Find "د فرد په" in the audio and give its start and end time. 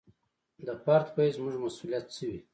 0.65-1.19